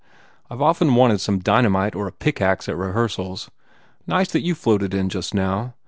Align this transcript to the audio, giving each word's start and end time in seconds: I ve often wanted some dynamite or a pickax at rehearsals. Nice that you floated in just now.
I 0.49 0.55
ve 0.55 0.63
often 0.63 0.95
wanted 0.95 1.21
some 1.21 1.37
dynamite 1.37 1.93
or 1.93 2.07
a 2.07 2.11
pickax 2.11 2.67
at 2.67 2.75
rehearsals. 2.75 3.51
Nice 4.07 4.31
that 4.31 4.41
you 4.41 4.55
floated 4.55 4.95
in 4.95 5.09
just 5.09 5.35
now. 5.35 5.75